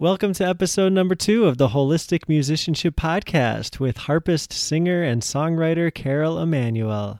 [0.00, 5.92] Welcome to episode number two of the Holistic Musicianship Podcast with harpist, singer, and songwriter
[5.92, 7.18] Carol Emanuel.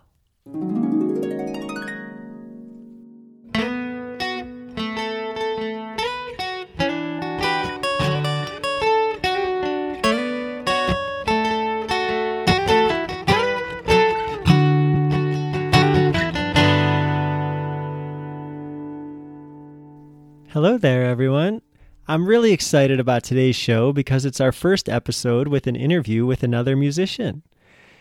[22.19, 26.43] I'm really excited about today's show because it's our first episode with an interview with
[26.43, 27.45] another musician.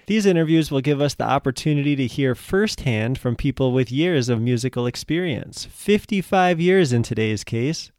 [0.07, 4.41] These interviews will give us the opportunity to hear firsthand from people with years of
[4.41, 7.91] musical experience, 55 years in today's case.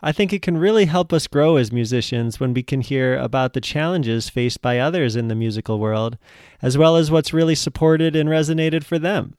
[0.00, 3.52] I think it can really help us grow as musicians when we can hear about
[3.52, 6.16] the challenges faced by others in the musical world,
[6.62, 9.34] as well as what's really supported and resonated for them.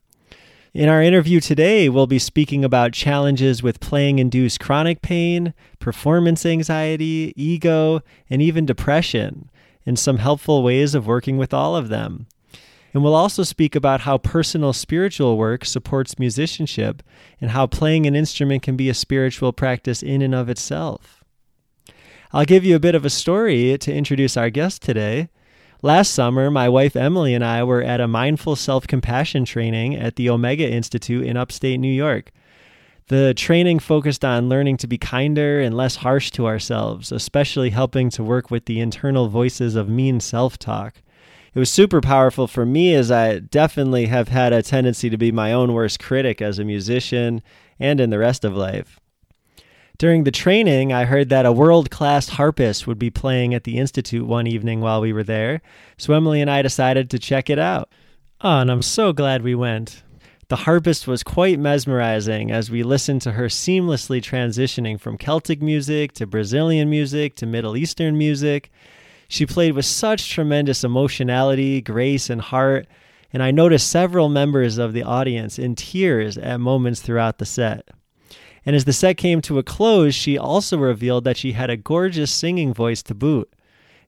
[0.73, 6.45] In our interview today, we'll be speaking about challenges with playing induced chronic pain, performance
[6.45, 7.99] anxiety, ego,
[8.29, 9.49] and even depression,
[9.85, 12.25] and some helpful ways of working with all of them.
[12.93, 17.03] And we'll also speak about how personal spiritual work supports musicianship
[17.41, 21.21] and how playing an instrument can be a spiritual practice in and of itself.
[22.31, 25.27] I'll give you a bit of a story to introduce our guest today.
[25.83, 30.15] Last summer, my wife Emily and I were at a mindful self compassion training at
[30.15, 32.31] the Omega Institute in upstate New York.
[33.07, 38.11] The training focused on learning to be kinder and less harsh to ourselves, especially helping
[38.11, 41.01] to work with the internal voices of mean self talk.
[41.55, 45.31] It was super powerful for me as I definitely have had a tendency to be
[45.31, 47.41] my own worst critic as a musician
[47.79, 49.00] and in the rest of life.
[50.01, 53.77] During the training, I heard that a world class harpist would be playing at the
[53.77, 55.61] Institute one evening while we were there,
[55.95, 57.87] so Emily and I decided to check it out.
[58.41, 60.01] Oh, and I'm so glad we went.
[60.47, 66.13] The harpist was quite mesmerizing as we listened to her seamlessly transitioning from Celtic music
[66.13, 68.71] to Brazilian music to Middle Eastern music.
[69.27, 72.87] She played with such tremendous emotionality, grace, and heart,
[73.31, 77.87] and I noticed several members of the audience in tears at moments throughout the set.
[78.65, 81.77] And as the set came to a close, she also revealed that she had a
[81.77, 83.51] gorgeous singing voice to boot.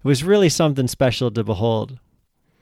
[0.03, 1.99] It was really something special to behold.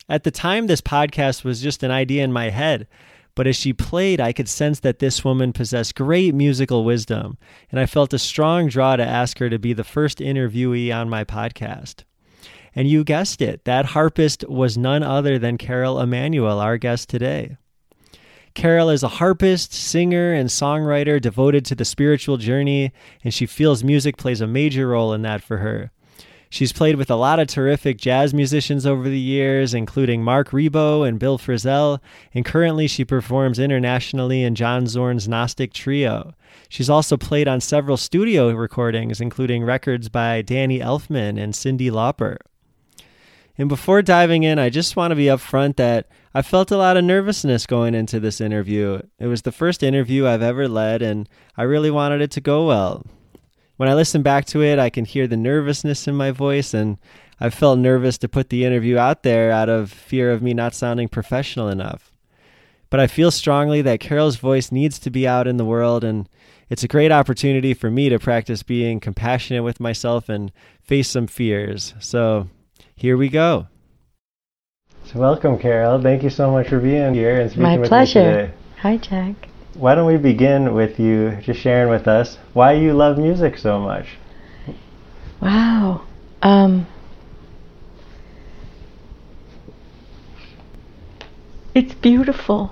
[0.07, 2.87] At the time, this podcast was just an idea in my head,
[3.35, 7.37] but as she played, I could sense that this woman possessed great musical wisdom,
[7.71, 11.09] and I felt a strong draw to ask her to be the first interviewee on
[11.09, 12.03] my podcast.
[12.75, 17.57] And you guessed it, that harpist was none other than Carol Emanuel, our guest today.
[18.53, 22.91] Carol is a harpist, singer, and songwriter devoted to the spiritual journey,
[23.23, 25.91] and she feels music plays a major role in that for her.
[26.49, 31.07] She's played with a lot of terrific jazz musicians over the years, including Marc Ribot
[31.07, 32.01] and Bill Frisell,
[32.33, 36.33] and currently she performs internationally in John Zorn's Gnostic Trio.
[36.67, 42.35] She's also played on several studio recordings, including records by Danny Elfman and Cyndi Lauper.
[43.61, 46.97] And before diving in, I just want to be upfront that I felt a lot
[46.97, 48.99] of nervousness going into this interview.
[49.19, 52.65] It was the first interview I've ever led, and I really wanted it to go
[52.65, 53.05] well.
[53.77, 56.97] When I listen back to it, I can hear the nervousness in my voice, and
[57.39, 60.73] I felt nervous to put the interview out there out of fear of me not
[60.73, 62.11] sounding professional enough.
[62.89, 66.27] But I feel strongly that Carol's voice needs to be out in the world, and
[66.71, 70.51] it's a great opportunity for me to practice being compassionate with myself and
[70.81, 71.93] face some fears.
[71.99, 72.47] So
[73.01, 73.65] here we go.
[75.05, 75.99] So welcome, Carol.
[75.99, 78.19] Thank you so much for being here and speaking My with pleasure.
[78.19, 78.53] me today.
[78.77, 79.49] Hi, Jack.
[79.73, 83.79] Why don't we begin with you just sharing with us why you love music so
[83.79, 84.05] much?
[85.41, 86.03] Wow.
[86.43, 86.85] Um,
[91.73, 92.71] it's beautiful.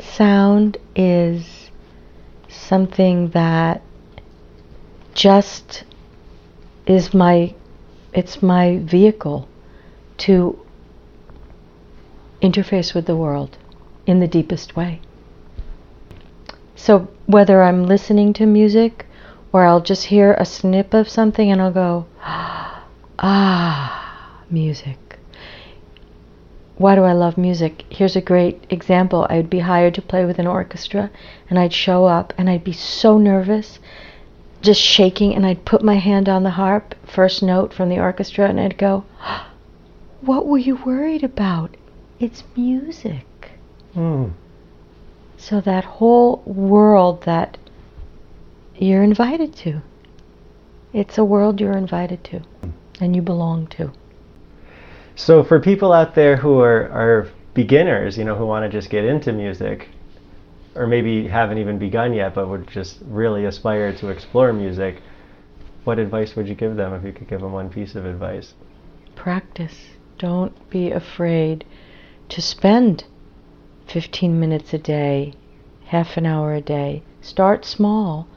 [0.00, 1.70] Sound is
[2.48, 3.82] something that
[5.12, 5.84] just
[6.86, 7.54] is my
[8.12, 9.48] it's my vehicle
[10.18, 10.58] to
[12.42, 13.58] interface with the world
[14.06, 15.00] in the deepest way.
[16.74, 19.06] So whether I'm listening to music
[19.52, 22.06] or I'll just hear a snip of something and I'll go,
[23.18, 25.18] ah, music.
[26.76, 27.84] Why do I love music?
[27.90, 29.26] Here's a great example.
[29.28, 31.10] I'd be hired to play with an orchestra
[31.50, 33.80] and I'd show up and I'd be so nervous,
[34.62, 38.48] just shaking, and I'd put my hand on the harp, first note from the orchestra,
[38.48, 39.04] and I'd go,
[40.20, 41.76] What were you worried about?
[42.18, 43.24] It's music.
[43.94, 44.30] Hmm.
[45.36, 47.56] So that whole world that
[48.76, 49.80] you're invited to.
[50.92, 52.42] It's a world you're invited to
[53.00, 53.92] and you belong to.
[55.14, 58.90] So for people out there who are, are beginners, you know, who want to just
[58.90, 59.88] get into music,
[60.78, 65.02] or maybe haven't even begun yet, but would just really aspire to explore music,
[65.82, 68.54] what advice would you give them if you could give them one piece of advice?
[69.16, 69.88] Practice.
[70.18, 71.64] Don't be afraid
[72.28, 73.04] to spend
[73.88, 75.34] 15 minutes a day,
[75.86, 77.02] half an hour a day.
[77.20, 78.28] Start small,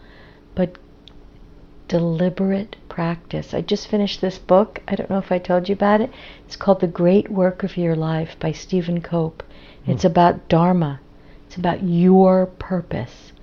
[0.55, 0.79] but
[1.87, 3.53] deliberate practice.
[3.53, 4.81] I just finished this book.
[4.87, 6.09] I don't know if I told you about it.
[6.47, 9.43] It's called The Great Work of Your Life by Stephen Cope.
[9.85, 10.07] It's hmm.
[10.07, 11.01] about Dharma.
[11.51, 13.33] It's about your purpose.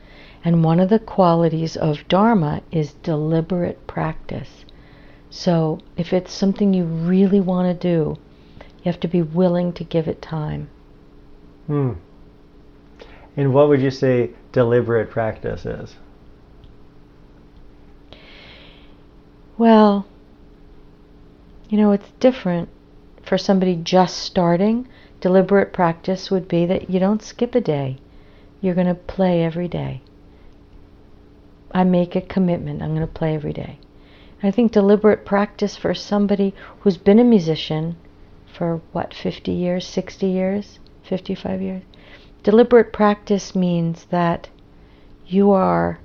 [0.43, 4.65] And one of the qualities of Dharma is deliberate practice.
[5.29, 8.17] So if it's something you really want to do,
[8.79, 10.71] you have to be willing to give it time.
[11.67, 11.93] Hmm.
[13.37, 15.97] And what would you say deliberate practice is?
[19.59, 20.07] Well,
[21.69, 22.71] you know, it's different
[23.23, 24.89] for somebody just starting.
[25.21, 27.99] Deliberate practice would be that you don't skip a day.
[28.61, 30.03] You're going to play every day.
[31.73, 32.83] I make a commitment.
[32.83, 33.79] I'm going to play every day.
[34.43, 37.97] I think deliberate practice for somebody who's been a musician
[38.47, 41.83] for what, 50 years, 60 years, 55 years?
[42.43, 44.49] Deliberate practice means that
[45.27, 45.99] you are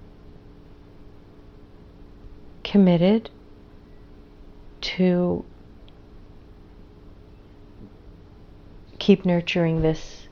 [2.63, 3.30] committed
[4.81, 5.45] to
[9.03, 10.29] keep nurturing this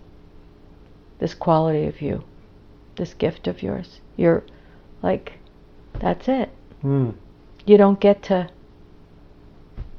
[1.19, 2.23] this quality of you,
[2.95, 4.00] this gift of yours.
[4.15, 4.44] You're
[5.03, 5.33] like
[6.00, 6.50] that's it.
[6.81, 7.09] Hmm.
[7.65, 8.50] You don't get to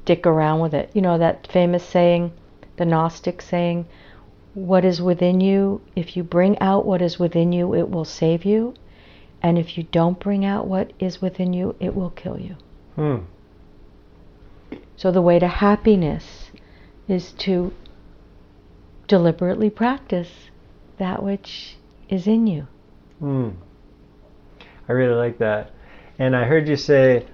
[0.06, 0.90] dick around with it.
[0.94, 2.32] You know that famous saying,
[2.78, 3.84] the Gnostic saying,
[4.54, 8.46] what is within you, if you bring out what is within you, it will save
[8.46, 8.74] you.
[9.42, 12.56] And if you don't bring out what is within you, it will kill you.
[12.96, 13.18] Hmm.
[14.96, 16.50] So the way to happiness
[17.06, 17.72] is to
[19.12, 20.30] deliberately practice
[20.96, 21.76] that which
[22.08, 22.66] is in you.
[23.18, 23.50] Hmm.
[24.88, 25.72] I really like that.
[26.18, 27.26] And I heard you say,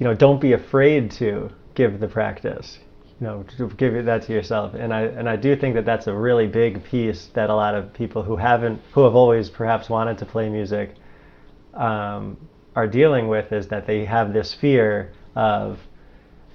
[0.00, 2.80] you know, don't be afraid to give the practice.
[3.20, 3.44] You know,
[3.76, 4.74] give that to yourself.
[4.74, 7.76] And I and I do think that that's a really big piece that a lot
[7.76, 10.96] of people who haven't, who have always perhaps wanted to play music,
[11.74, 12.36] um,
[12.74, 15.78] are dealing with is that they have this fear of,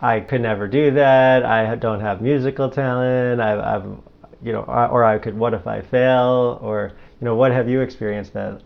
[0.01, 1.45] I could never do that.
[1.45, 3.39] I don't have musical talent.
[3.39, 3.97] I, I've,
[4.45, 5.37] you know, or, or I could.
[5.37, 6.59] What if I fail?
[6.61, 8.61] Or you know, what have you experienced that,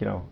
[0.00, 0.22] you know,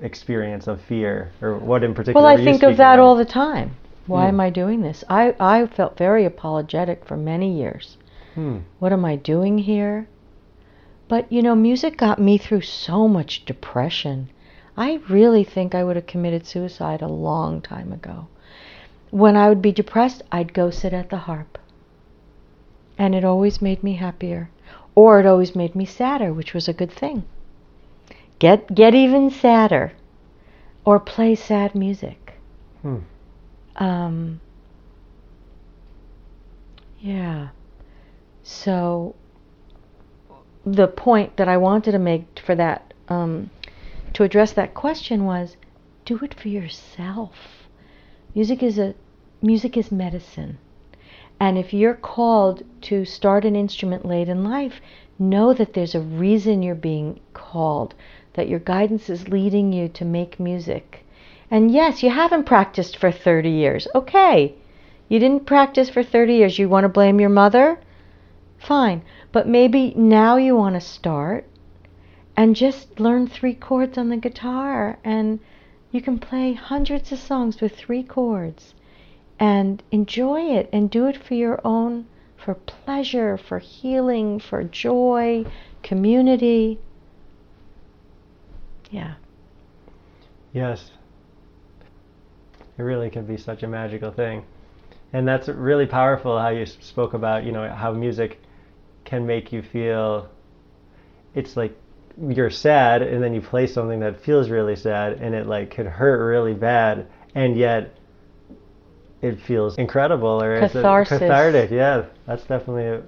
[0.00, 2.24] experience of fear, or what in particular?
[2.24, 3.76] Well, I think of that all the time.
[4.06, 4.34] Why Hmm.
[4.34, 5.02] am I doing this?
[5.08, 7.96] I, I felt very apologetic for many years.
[8.34, 8.58] Hmm.
[8.78, 10.06] What am I doing here?
[11.08, 14.28] But you know, music got me through so much depression.
[14.76, 18.26] I really think I would have committed suicide a long time ago.
[19.10, 21.58] When I would be depressed, I'd go sit at the harp.
[22.98, 24.50] And it always made me happier.
[24.94, 27.24] Or it always made me sadder, which was a good thing.
[28.38, 29.92] Get get even sadder.
[30.84, 32.34] Or play sad music.
[32.82, 32.98] Hmm.
[33.76, 34.40] Um,
[37.00, 37.48] yeah.
[38.42, 39.14] So
[40.64, 43.50] the point that I wanted to make for that, um,
[44.14, 45.56] to address that question was,
[46.04, 47.32] do it for yourself.
[48.34, 48.94] Music is a
[49.42, 50.58] music is medicine,
[51.40, 54.80] and if you're called to start an instrument late in life,
[55.18, 57.94] know that there's a reason you're being called.
[58.34, 61.04] That your guidance is leading you to make music.
[61.50, 63.88] And yes, you haven't practiced for 30 years.
[63.94, 64.54] Okay.
[65.08, 66.58] You didn't practice for 30 years.
[66.58, 67.78] You want to blame your mother?
[68.58, 69.02] Fine.
[69.32, 71.46] But maybe now you want to start
[72.36, 75.40] and just learn three chords on the guitar and
[75.92, 78.74] you can play hundreds of songs with three chords
[79.38, 82.06] and enjoy it and do it for your own
[82.44, 85.44] for pleasure, for healing, for joy,
[85.82, 86.78] community.
[88.90, 89.14] Yeah.
[90.52, 90.90] Yes.
[92.76, 94.44] It really can be such a magical thing.
[95.12, 98.40] And that's really powerful how you spoke about, you know, how music
[99.04, 100.28] can make you feel
[101.34, 101.76] it's like
[102.28, 105.86] you're sad and then you play something that feels really sad and it like could
[105.86, 107.96] hurt really bad and yet
[109.24, 111.18] it feels incredible or it's Catharsis.
[111.18, 111.70] cathartic.
[111.70, 113.02] Yeah, that's definitely a,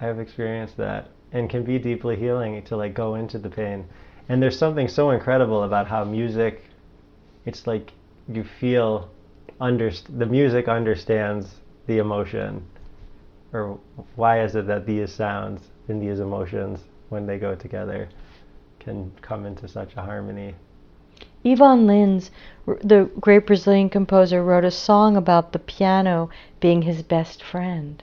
[0.00, 3.86] I have experienced that and can be deeply healing to like go into the pain.
[4.28, 6.64] And there's something so incredible about how music
[7.46, 7.92] it's like
[8.28, 9.10] you feel
[9.60, 12.62] underst- the music understands the emotion
[13.54, 13.78] or
[14.16, 18.08] why is it that these sounds and these emotions when they go together
[18.80, 20.54] can come into such a harmony
[21.44, 22.30] Ivan Lins,
[22.66, 26.30] the great Brazilian composer, wrote a song about the piano
[26.60, 28.02] being his best friend.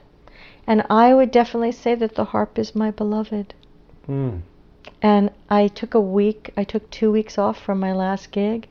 [0.66, 3.54] And I would definitely say that the harp is my beloved.
[4.08, 4.40] mm.
[5.02, 8.68] And I took a week, I took two weeks off from my last gig,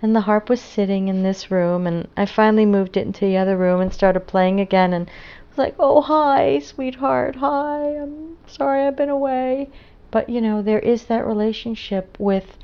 [0.00, 3.36] and the harp was sitting in this room and I finally moved it into the
[3.36, 5.10] other room and started playing again and
[5.48, 7.36] was like, "Oh, hi, sweetheart.
[7.36, 7.96] Hi.
[7.96, 9.68] I'm sorry I've been away."
[10.10, 12.56] But, you know, there is that relationship with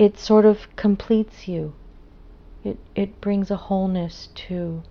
[0.00, 1.74] it sort of completes you.
[2.64, 4.82] It it brings a wholeness to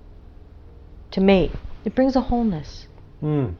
[1.09, 1.51] to me.
[1.83, 2.87] It brings a wholeness.
[3.23, 3.55] Mm.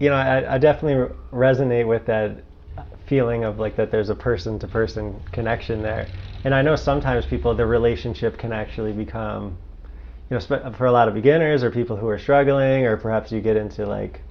[0.00, 2.42] You know, I, I definitely resonate with that
[3.06, 6.08] feeling of like that there's a person to person connection there.
[6.44, 9.58] And I know sometimes people, the relationship can actually become,
[10.30, 13.40] you know, for a lot of beginners or people who are struggling, or perhaps you
[13.42, 14.22] get into like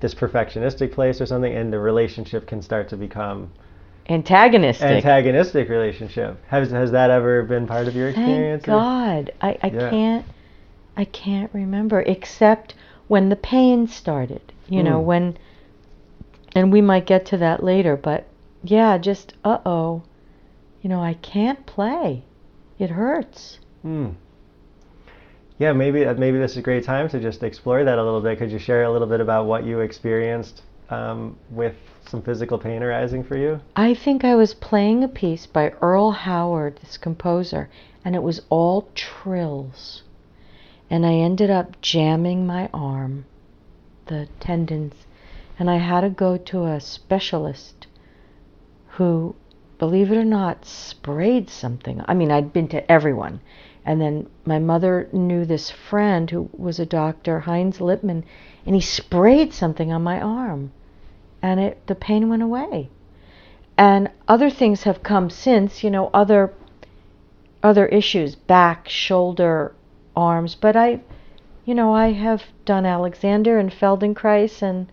[0.00, 3.50] this perfectionistic place or something, and the relationship can start to become
[4.08, 4.86] antagonistic.
[4.86, 6.38] Antagonistic relationship.
[6.48, 8.64] Has has that ever been part of your experience?
[8.64, 9.90] Thank God, I, I yeah.
[9.90, 10.26] can't
[10.96, 12.74] I can't remember except
[13.08, 14.52] when the pain started.
[14.68, 14.84] You mm.
[14.84, 15.06] know hmm.
[15.06, 15.38] when
[16.54, 18.26] and we might get to that later, but
[18.62, 20.02] yeah, just uh oh,
[20.82, 22.24] you know, I can't play.
[22.78, 23.58] It hurts.
[23.82, 24.10] Hmm.
[25.58, 28.20] Yeah, maybe uh, maybe this is a great time to just explore that a little
[28.20, 28.38] bit.
[28.38, 31.74] Could you share a little bit about what you experienced um, with
[32.08, 33.60] some physical pain arising for you?
[33.74, 37.68] I think I was playing a piece by Earl Howard, this composer,
[38.04, 40.02] and it was all trills.
[40.88, 43.24] And I ended up jamming my arm,
[44.06, 45.06] the tendons
[45.58, 47.86] and I had to go to a specialist
[48.88, 49.34] who,
[49.78, 52.02] believe it or not, sprayed something.
[52.06, 53.40] I mean, I'd been to everyone.
[53.84, 58.24] And then my mother knew this friend who was a doctor, Heinz Lippmann,
[58.66, 60.72] and he sprayed something on my arm.
[61.42, 62.90] And it the pain went away.
[63.78, 66.52] And other things have come since, you know, other
[67.62, 69.74] other issues, back, shoulder,
[70.14, 71.00] arms, but I
[71.64, 74.86] you know, I have done Alexander and Feldenkrais and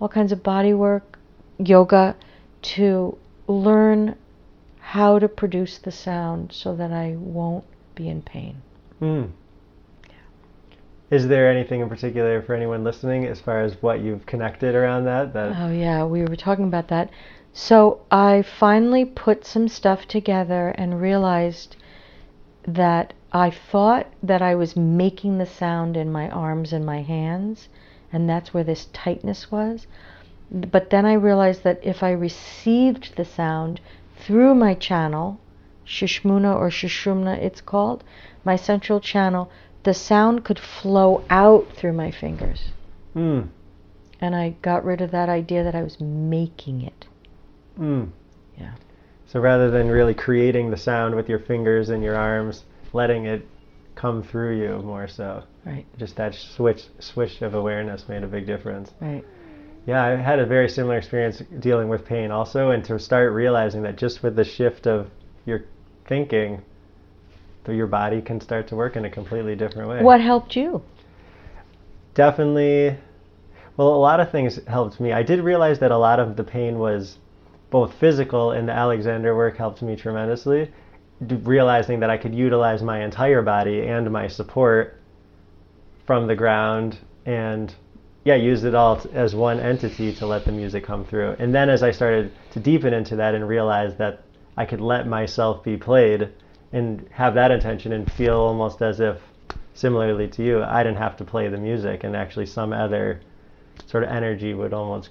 [0.00, 1.18] all kinds of body work,
[1.58, 2.16] yoga,
[2.62, 4.16] to learn
[4.80, 7.64] how to produce the sound so that I won't
[7.94, 8.62] be in pain.
[9.00, 9.30] Mm.
[11.10, 15.04] Is there anything in particular for anyone listening as far as what you've connected around
[15.04, 15.32] that?
[15.34, 17.10] that oh yeah, we were talking about that.
[17.52, 21.76] So I finally put some stuff together and realized
[22.66, 27.68] that I thought that I was making the sound in my arms and my hands,
[28.12, 29.86] and that's where this tightness was.
[30.50, 33.80] But then I realized that if I received the sound
[34.16, 35.38] through my channel,
[35.86, 38.02] Shushmuna or Shishumna it's called,
[38.44, 39.50] my central channel,
[39.86, 42.72] the sound could flow out through my fingers.
[43.14, 43.48] Mm.
[44.20, 47.06] And I got rid of that idea that I was making it.
[47.78, 48.10] Mm.
[48.58, 48.74] Yeah.
[49.26, 53.46] So rather than really creating the sound with your fingers and your arms, letting it
[53.94, 55.44] come through you more so.
[55.64, 55.86] Right.
[55.98, 58.90] Just that switch switch of awareness made a big difference.
[59.00, 59.24] Right.
[59.86, 63.82] Yeah, I had a very similar experience dealing with pain also, and to start realizing
[63.82, 65.10] that just with the shift of
[65.44, 65.66] your
[66.08, 66.62] thinking,
[67.74, 70.02] your body can start to work in a completely different way.
[70.02, 70.82] What helped you?
[72.14, 72.96] Definitely.
[73.76, 75.12] Well, a lot of things helped me.
[75.12, 77.18] I did realize that a lot of the pain was
[77.70, 80.70] both physical, and the Alexander work helped me tremendously.
[81.20, 85.00] Realizing that I could utilize my entire body and my support
[86.06, 87.74] from the ground and
[88.24, 91.36] yeah, use it all t- as one entity to let the music come through.
[91.38, 94.22] And then as I started to deepen into that and realize that
[94.56, 96.32] I could let myself be played
[96.72, 99.20] and have that intention and feel almost as if,
[99.74, 103.20] similarly to you, I didn't have to play the music and actually some other
[103.86, 105.10] sort of energy would almost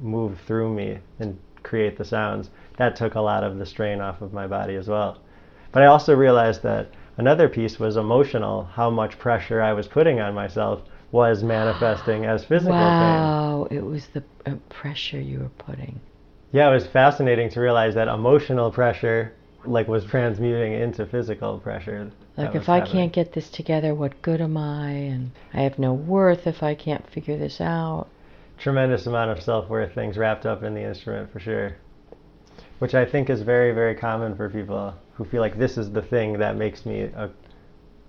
[0.00, 2.50] move through me and create the sounds.
[2.76, 5.18] That took a lot of the strain off of my body as well.
[5.72, 6.88] But I also realized that
[7.18, 12.44] Another piece was emotional, how much pressure I was putting on myself was manifesting as
[12.44, 13.22] physical wow, pain.
[13.22, 15.98] Wow, it was the uh, pressure you were putting.
[16.52, 19.32] Yeah, it was fascinating to realize that emotional pressure
[19.66, 22.10] like was transmuting into physical pressure.
[22.36, 24.90] Like if I can't get this together, what good am I?
[24.90, 28.08] And I have no worth if I can't figure this out.
[28.58, 31.76] Tremendous amount of self-worth things wrapped up in the instrument for sure.
[32.78, 36.02] Which I think is very very common for people who feel like this is the
[36.02, 37.30] thing that makes me a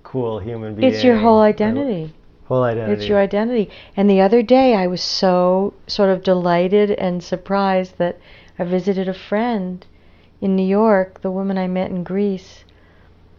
[0.04, 0.92] cool human being.
[0.92, 2.14] It's your whole identity.
[2.46, 2.94] Whole identity.
[2.94, 3.70] It's your identity.
[3.98, 8.18] And the other day, I was so sort of delighted and surprised that
[8.58, 9.86] I visited a friend
[10.39, 12.63] in New York, the woman I met in Greece,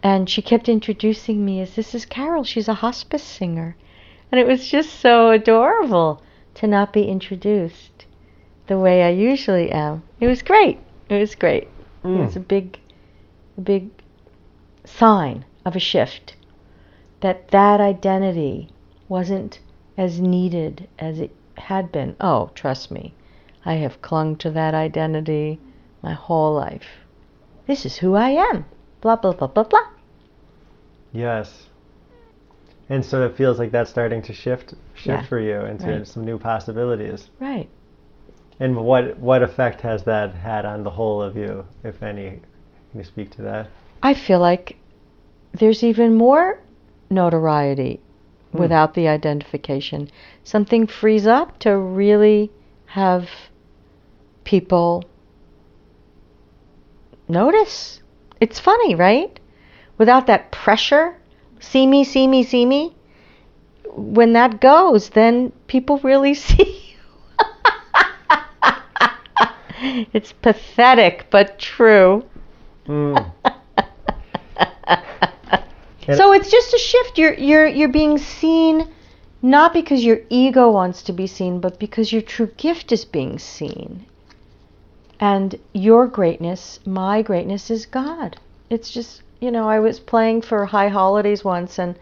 [0.03, 2.45] and she kept introducing me as this is Carol.
[2.45, 3.77] She's a hospice singer,
[4.31, 6.23] and it was just so adorable
[6.55, 8.07] to not be introduced
[8.67, 10.03] the way I usually am.
[10.21, 10.79] It was great.
[11.09, 11.69] It was great.
[12.05, 12.19] Mm.
[12.19, 12.79] It was a big
[13.57, 13.91] a big
[14.85, 16.37] sign of a shift
[17.21, 18.69] that that identity
[19.09, 19.59] wasn't
[19.97, 22.15] as needed as it had been.
[22.21, 23.15] Oh, trust me,
[23.65, 25.59] I have clung to that identity
[26.03, 26.87] my whole life.
[27.67, 28.65] This is who I am.
[29.01, 29.87] blah, blah, blah, blah, blah.
[31.13, 31.69] Yes.
[32.89, 35.23] And so it feels like that's starting to shift shift Yeah.
[35.23, 36.07] for you into Right.
[36.07, 37.31] some new possibilities.
[37.39, 37.69] Right.
[38.59, 42.41] And what what effect has that had on the whole of you, if any?
[42.91, 43.69] Can you speak to that?
[44.03, 44.77] I feel like
[45.53, 46.59] there's even more
[47.11, 48.01] notoriety
[48.53, 48.59] Hmm.
[48.59, 50.09] without the identification.
[50.43, 52.51] Something frees up to really
[52.87, 53.29] have
[54.45, 55.05] people
[57.29, 58.01] notice.
[58.41, 59.39] It's funny, right?
[59.99, 61.17] Without that pressure,
[61.61, 62.95] see me, see me, see me.
[63.95, 66.99] When that goes, then people really see you.
[70.13, 72.25] it's pathetic, but true.
[72.89, 73.33] Mm.
[76.17, 77.19] So it's just a shift.
[77.19, 78.89] You're you're you're being seen
[79.43, 83.39] not because your ego wants to be seen, but because your true gift is being
[83.39, 84.07] seen.
[85.21, 88.39] And your greatness, my greatness is God.
[88.71, 91.99] It's just, you know, I was playing for high holidays once and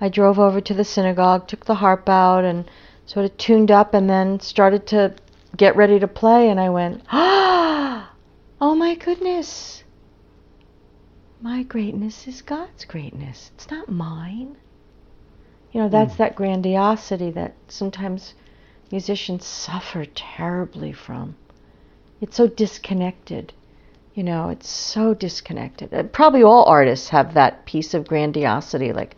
[0.00, 2.64] I drove over to the synagogue, took the harp out and
[3.06, 5.14] sort of tuned up and then started to
[5.56, 8.10] get ready to play and I went, "Ah!
[8.60, 9.84] Oh my goodness
[11.44, 13.50] my greatness is God's greatness.
[13.54, 14.56] It's not mine.
[15.72, 16.16] You know, that's Mm.
[16.16, 18.32] that grandiosity that sometimes
[18.90, 21.36] musicians suffer terribly from.
[22.24, 23.52] It's so disconnected.
[24.14, 26.10] You know, it's so disconnected.
[26.14, 29.14] Probably all artists have that piece of grandiosity like,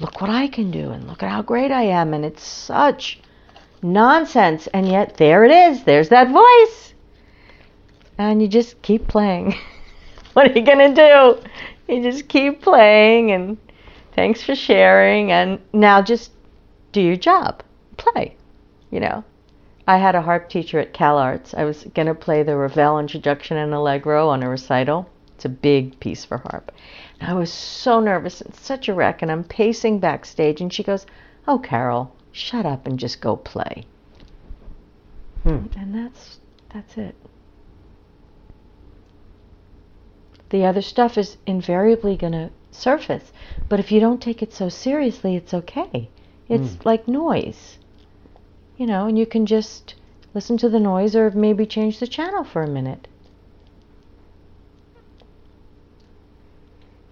[0.00, 2.12] look what I can do and look at how great I am.
[2.12, 3.20] And it's such
[3.80, 4.66] nonsense.
[4.66, 5.84] And yet, there it is.
[5.84, 6.92] There's that voice.
[8.18, 9.54] And you just keep playing.
[10.34, 11.48] what are you going to do?
[11.90, 13.56] You just keep playing and
[14.14, 15.32] thanks for sharing.
[15.32, 16.32] And now just
[16.92, 17.62] do your job.
[17.96, 18.36] Play,
[18.90, 19.24] you know.
[19.86, 21.54] I had a harp teacher at Cal Arts.
[21.54, 25.08] I was going to play the Ravel Introduction and Allegro on a recital.
[25.36, 26.72] It's a big piece for harp.
[27.20, 29.22] And I was so nervous and such a wreck.
[29.22, 31.06] And I'm pacing backstage, and she goes,
[31.46, 33.84] Oh, Carol, shut up and just go play.
[35.44, 35.66] Hmm.
[35.76, 36.40] And that's
[36.72, 37.14] that's it.
[40.50, 43.32] The other stuff is invariably going to surface,
[43.68, 46.08] but if you don't take it so seriously, it's okay.
[46.48, 46.84] It's Mm.
[46.84, 47.78] like noise.
[48.76, 49.94] You know, and you can just
[50.34, 53.08] listen to the noise or maybe change the channel for a minute.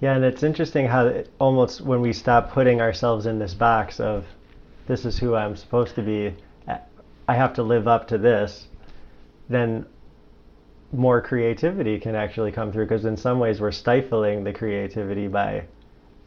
[0.00, 3.98] Yeah, and it's interesting how it almost when we stop putting ourselves in this box
[3.98, 4.26] of
[4.86, 6.34] this is who I'm supposed to be,
[7.26, 8.68] I have to live up to this,
[9.48, 9.86] then
[10.92, 15.64] more creativity can actually come through because in some ways we're stifling the creativity by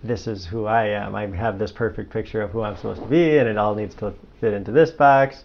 [0.04, 1.16] this is who I am.
[1.16, 3.96] I have this perfect picture of who I'm supposed to be and it all needs
[3.96, 5.44] to fit into this box.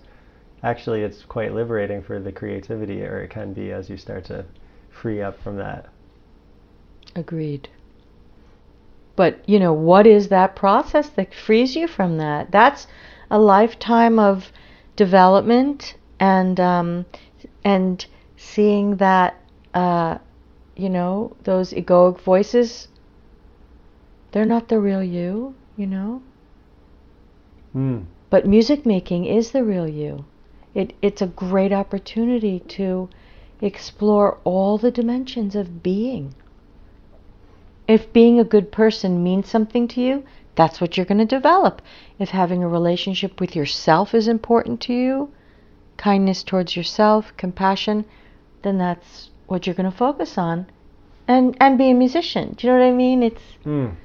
[0.63, 4.45] Actually, it's quite liberating for the creativity or it can be as you start to
[4.91, 5.89] free up from that.
[7.17, 7.69] Agreed.
[9.17, 12.51] But, you know, what is that process that frees you from that?
[12.51, 12.87] That's
[13.31, 14.53] a lifetime of
[14.97, 17.07] development and um,
[17.65, 19.41] and seeing that
[19.75, 20.19] uh,
[20.77, 22.89] you know those egoic voices
[24.33, 26.23] they're not the real you you know?
[27.75, 28.05] Mm.
[28.29, 30.25] but music making is the real you.
[30.75, 33.09] It it's a great opportunity to
[33.61, 36.35] explore all the dimensions of being.
[37.89, 41.81] If being a good person means something to you that's what you're going to develop.
[42.19, 45.31] If having a relationship with yourself is important to you
[45.97, 48.05] kindness towards yourself compassion
[48.63, 50.67] then that's what you're going to focus on.
[51.27, 52.55] And and be a musician.
[52.57, 53.23] Do you know what i mean?
[53.23, 53.97] It's Mm.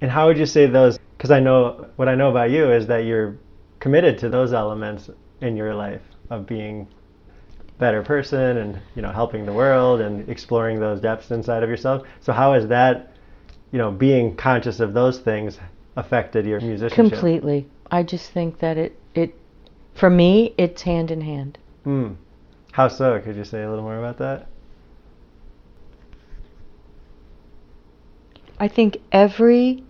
[0.00, 0.98] And how would you say those?
[1.16, 3.36] Because I know what I know about you is that you're
[3.80, 6.86] committed to those elements in your life of being
[7.60, 11.68] a better person and you know helping the world and exploring those depths inside of
[11.68, 12.06] yourself.
[12.20, 13.12] So how has that,
[13.72, 15.58] you know, being conscious of those things
[15.96, 17.12] affected your musicianship?
[17.12, 19.32] completely i just think that it it
[19.94, 22.16] for me it's hand in hand Mm.
[22.72, 23.20] How so?
[23.20, 24.48] Could you say a little more about that?
[28.64, 29.84] I think every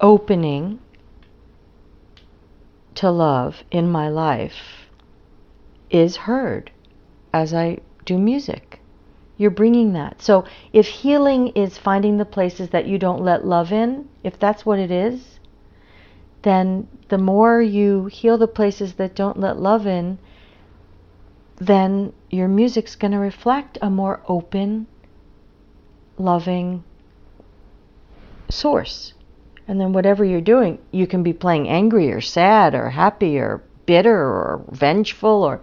[0.00, 0.78] opening
[2.94, 4.86] to love in my life
[5.90, 6.70] is heard
[7.34, 8.78] as I do music.
[9.36, 10.22] You're bringing that.
[10.22, 14.64] So if healing is finding the places that you don't let love in, if that's
[14.64, 15.40] what it is,
[16.42, 20.20] then the more you heal the places that don't let love in,
[21.56, 24.86] then your music's going to reflect a more open,
[26.16, 26.84] loving
[28.52, 29.14] source.
[29.66, 33.62] And then whatever you're doing, you can be playing angry or sad or happy or
[33.86, 35.60] bitter or vengeful or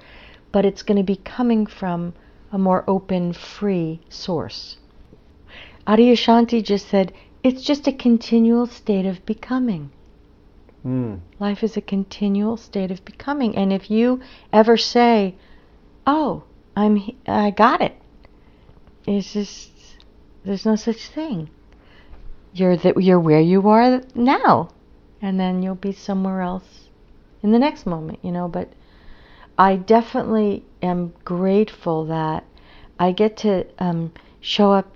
[0.51, 2.13] but it's going to be coming from
[2.51, 4.77] a more open, free source.
[5.85, 9.91] Adyashanti just said, it's just a continual state of becoming.
[10.85, 11.19] Mm.
[11.39, 13.55] Life is a continual state of becoming.
[13.55, 14.21] And if you
[14.53, 15.35] ever say,
[16.07, 16.43] "Oh,
[16.75, 17.95] I'm I got it."
[19.05, 19.71] It's just
[20.45, 21.49] there's no such thing.
[22.53, 24.69] You're that you're where you are now.
[25.21, 26.89] And then you'll be somewhere else
[27.43, 28.71] in the next moment, you know, but
[29.57, 32.45] I definitely am grateful that
[32.97, 34.93] I get to um, show up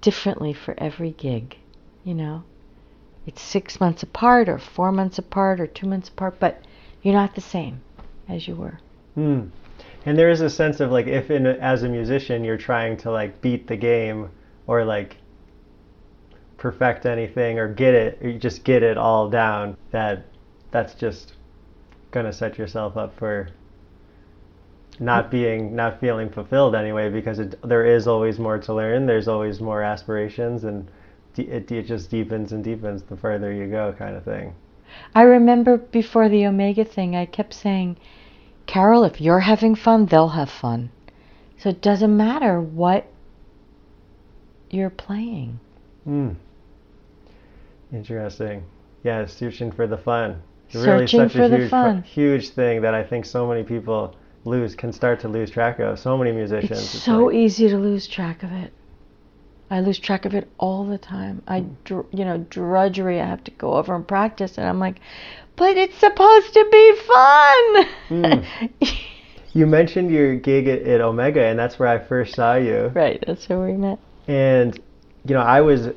[0.00, 1.56] differently for every gig,
[2.04, 2.44] you know
[3.26, 6.62] it's six months apart or four months apart or two months apart, but
[7.02, 7.80] you're not the same
[8.28, 8.78] as you were.
[9.16, 9.50] Mm.
[10.04, 13.10] And there is a sense of like if in as a musician you're trying to
[13.10, 14.30] like beat the game
[14.66, 15.16] or like
[16.62, 20.24] perfect anything or get it or you just get it all down that
[20.70, 21.34] that's just
[22.12, 23.48] going to set yourself up for
[25.00, 29.28] not being not feeling fulfilled anyway because it, there is always more to learn there's
[29.28, 30.88] always more aspirations and
[31.38, 34.54] it, it just deepens and deepens the further you go, kind of thing.
[35.14, 37.96] I remember before the Omega thing, I kept saying,
[38.66, 40.90] Carol, if you're having fun, they'll have fun.
[41.58, 43.06] So it doesn't matter what
[44.70, 45.60] you're playing.
[46.04, 46.30] Hmm.
[47.92, 48.64] Interesting.
[49.04, 50.42] Yeah, searching for the fun.
[50.74, 55.20] Really such a huge, huge thing that I think so many people lose can start
[55.20, 55.98] to lose track of.
[55.98, 56.70] So many musicians.
[56.70, 58.72] It's, it's so like, easy to lose track of it.
[59.70, 61.42] I lose track of it all the time.
[61.46, 63.20] I, dr- you know, drudgery.
[63.20, 65.00] I have to go over and practice, and I'm like,
[65.56, 67.86] but it's supposed to be fun.
[68.10, 68.46] Mm.
[69.52, 72.90] you mentioned your gig at, at, Omega, and that's where I first saw you.
[72.94, 73.98] Right, that's where we met.
[74.28, 74.78] And
[75.24, 75.88] you know, I was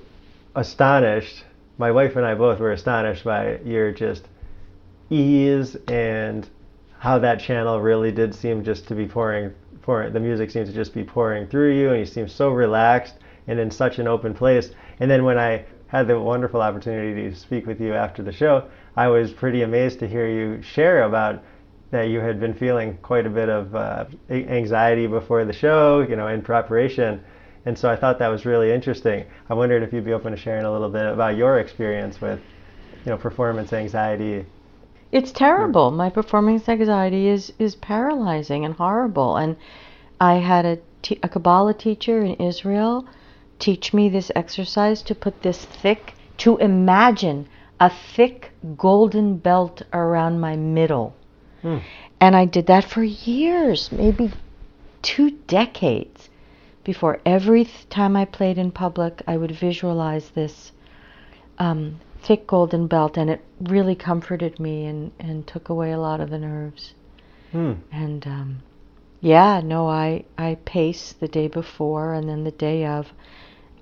[0.55, 1.43] astonished.
[1.77, 4.27] My wife and I both were astonished by your just
[5.09, 6.47] ease and
[6.99, 10.13] how that channel really did seem just to be pouring, pouring.
[10.13, 13.15] The music seemed to just be pouring through you, and you seemed so relaxed
[13.47, 14.71] and in such an open place.
[14.99, 18.67] And then when I had the wonderful opportunity to speak with you after the show,
[18.95, 21.43] I was pretty amazed to hear you share about
[21.91, 26.15] that you had been feeling quite a bit of uh, anxiety before the show, you
[26.15, 27.23] know, in preparation.
[27.65, 29.25] And so I thought that was really interesting.
[29.49, 32.39] I wondered if you'd be open to sharing a little bit about your experience with,
[33.03, 34.45] you know, performance anxiety.
[35.11, 35.91] It's terrible.
[35.91, 39.37] My performance anxiety is is paralyzing and horrible.
[39.37, 39.55] And
[40.19, 43.07] I had a, t- a Kabbalah teacher in Israel
[43.59, 47.47] teach me this exercise to put this thick, to imagine
[47.79, 51.15] a thick golden belt around my middle.
[51.61, 51.77] Hmm.
[52.19, 54.31] And I did that for years, maybe
[55.01, 56.29] two decades.
[56.85, 60.71] Before every time I played in public, I would visualize this
[61.57, 66.21] um, thick golden belt, and it really comforted me and, and took away a lot
[66.21, 66.93] of the nerves.
[67.51, 67.73] Hmm.
[67.91, 68.59] And um,
[69.19, 73.11] yeah, no, I, I pace the day before and then the day of.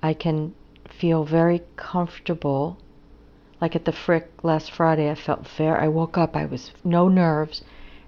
[0.02, 0.54] I can
[0.88, 2.78] feel very comfortable.
[3.60, 5.78] Like at the Frick last Friday, I felt fair.
[5.78, 7.60] I woke up, I was no nerves.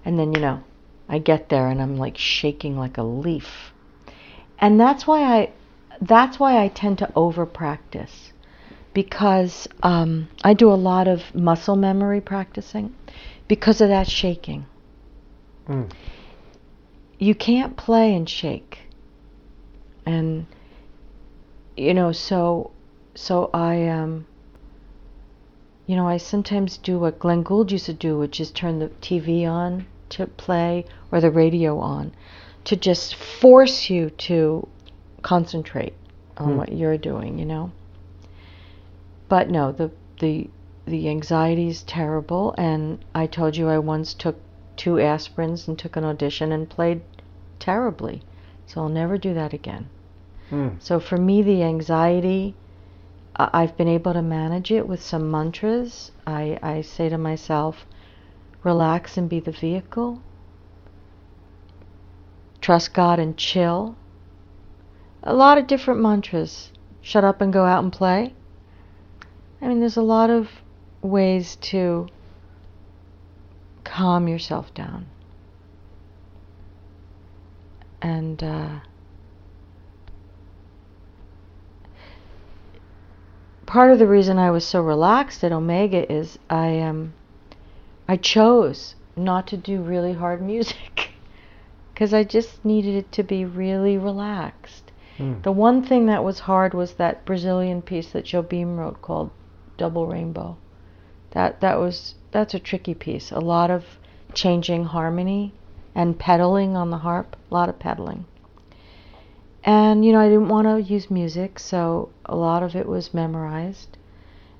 [0.03, 0.63] And then, you know,
[1.07, 3.73] I get there and I'm like shaking like a leaf.
[4.59, 5.51] And that's why I,
[6.01, 8.33] that's why I tend to over practice
[8.93, 12.95] because um, I do a lot of muscle memory practicing
[13.47, 14.65] because of that shaking.
[15.67, 15.91] Mm.
[17.19, 18.79] You can't play and shake.
[20.05, 20.47] And
[21.75, 22.71] you know, so
[23.13, 24.25] so I um
[25.85, 28.89] you know, I sometimes do what Glenn Gould used to do, which is turn the
[29.01, 32.13] TV on to play or the radio on
[32.67, 34.67] to just force you to
[35.21, 35.93] concentrate
[36.35, 36.57] on hmm.
[36.57, 37.71] what you're doing, you know.
[39.29, 40.49] But no, the the
[40.85, 44.35] the anxiety is terrible and I told you I once took
[44.75, 47.01] two aspirins and took an audition and played
[47.59, 48.21] terribly.
[48.65, 49.87] So I'll never do that again.
[50.51, 50.81] Mm.
[50.81, 52.53] So for me, the anxiety,
[53.37, 56.11] uh, I've been able to manage it with some mantras.
[56.25, 57.85] I, I say to myself,
[58.63, 60.21] relax and be the vehicle.
[62.67, 63.95] Trust God and chill.
[65.23, 66.73] A lot of different mantras.
[66.99, 68.33] Shut up and go out and play.
[69.61, 70.49] I mean, there's a lot of
[71.01, 72.09] ways to
[73.85, 75.05] calm yourself down.
[78.01, 78.79] And, uh,
[83.65, 87.13] part of the reason I was so relaxed at Omega is I um
[88.09, 90.96] I chose not to do really hard music
[91.97, 94.91] because I just needed it to be really relaxed.
[95.17, 95.41] Mm.
[95.41, 99.31] The one thing that was hard was that Brazilian piece that Jobim wrote called
[99.77, 100.57] Double Rainbow.
[101.31, 103.31] That that was that's a tricky piece.
[103.31, 103.83] A lot of
[104.35, 105.55] changing harmony
[105.95, 108.25] and pedaling on the harp, a lot of pedaling.
[109.63, 113.11] And, you know, I didn't want to use music, so a lot of it was
[113.11, 113.97] memorized.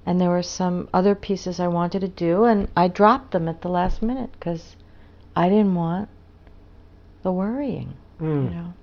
[0.07, 3.61] And there were some other pieces I wanted to do, and I dropped them at
[3.61, 4.75] the last minute because
[5.35, 6.09] I didn't want
[7.23, 8.45] the worrying, Mm.
[8.45, 8.73] you know.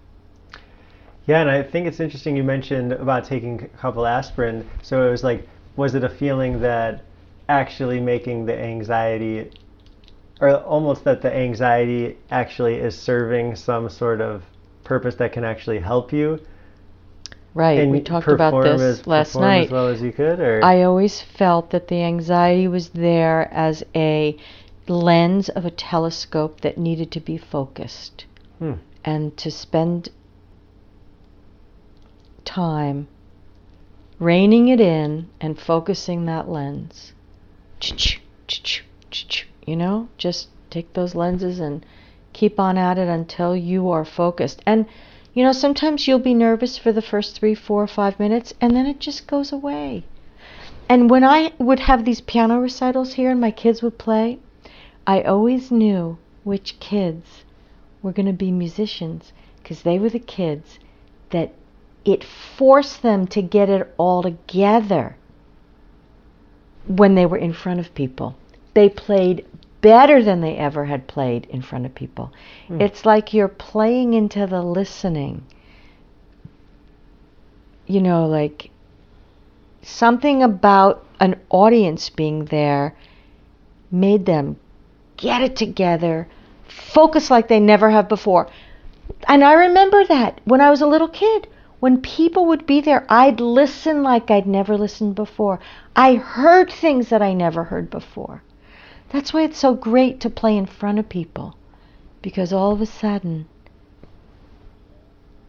[1.27, 4.69] Yeah, and I think it's interesting you mentioned about taking a couple aspirin.
[4.83, 7.03] So it was like, was it a feeling that
[7.49, 9.51] actually making the anxiety,
[10.41, 14.43] or almost that the anxiety actually is serving some sort of
[14.85, 16.41] purpose that can actually help you?
[17.55, 17.79] Right.
[17.79, 19.67] and we talked about this as, last night.
[19.67, 23.85] as well as you could, or I always felt that the anxiety was there as
[23.95, 24.37] a
[24.87, 28.27] lens of a telescope that needed to be focused
[28.59, 28.75] Hmm.
[29.05, 30.11] and to spend
[32.45, 33.09] time
[34.19, 37.13] reining it in and focusing that lens.
[37.81, 41.85] Ch-ch, ch-ch, ch-ch, You know, just take those lenses and
[42.33, 44.63] keep on at it until you are focused.
[44.67, 44.87] And
[45.33, 48.87] you know, sometimes you'll be nervous for the first three, four, five minutes, and then
[48.87, 50.05] it just goes away.
[50.89, 54.39] And when I would have these piano recitals here and my kids would play,
[55.07, 57.45] I always knew which kids
[58.03, 60.79] were going to be musicians because they were the kids
[61.31, 61.53] that
[62.05, 65.17] it forced them to get it all together
[66.87, 68.37] when they were in front of people.
[68.75, 69.47] They played
[69.81, 72.33] better than they ever had played in front of people.
[72.69, 72.81] Hmm.
[72.81, 75.45] It's like you're playing into the listening.
[77.87, 78.71] You know, like
[79.83, 82.97] something about an audience being there
[83.91, 84.57] made them
[85.25, 86.29] get it together,
[86.69, 88.47] focus like they never have before.
[89.27, 91.49] And I remember that when I was a little kid.
[91.81, 95.61] When people would be there, I'd listen like I'd never listened before.
[95.95, 98.43] I heard things that I never heard before.
[99.11, 101.59] That's why it's so great to play in front of people.
[102.23, 103.47] Because all of a sudden,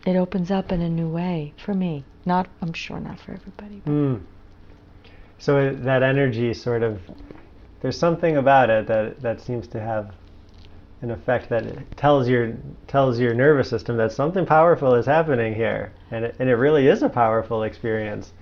[0.06, 2.04] it opens up in a new way for me.
[2.26, 3.78] Not, I'm sure, not for everybody.
[3.86, 4.16] Hmm.
[5.38, 7.00] So that energy sort of,
[7.86, 10.12] there's something about it that that seems to have
[11.04, 11.64] an effect that
[11.96, 16.50] tells your tells your nervous system that something powerful is happening here, and it, and
[16.50, 18.34] it really is a powerful experience.